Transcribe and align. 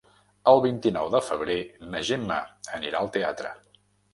El 0.51 0.61
vint-i-nou 0.63 1.11
de 1.17 1.21
febrer 1.27 1.59
na 1.91 2.03
Gemma 2.09 2.41
anirà 2.79 3.03
al 3.05 3.13
teatre. 3.19 3.53